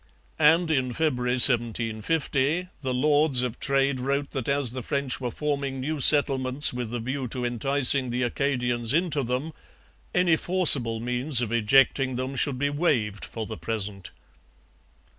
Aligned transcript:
And, 0.39 0.71
in 0.71 0.93
February 0.93 1.33
1750, 1.35 2.69
the 2.81 2.91
Lords 2.91 3.43
of 3.43 3.59
Trade 3.59 3.99
wrote 3.99 4.31
that 4.31 4.49
as 4.49 4.71
the 4.71 4.81
French 4.81 5.21
were 5.21 5.29
forming 5.29 5.79
new 5.79 5.99
settlements 5.99 6.73
with 6.73 6.91
a 6.91 6.99
view 6.99 7.27
to 7.27 7.45
enticing 7.45 8.09
the 8.09 8.23
Acadians 8.23 8.95
into 8.95 9.21
them, 9.21 9.53
any 10.15 10.37
forcible 10.37 10.99
means 10.99 11.39
of 11.39 11.51
ejecting 11.51 12.15
them 12.15 12.35
should 12.35 12.57
be 12.57 12.71
waived 12.71 13.23
for 13.23 13.45
the 13.45 13.57
present. 13.57 14.09